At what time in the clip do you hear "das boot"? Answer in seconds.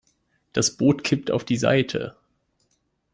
0.51-1.03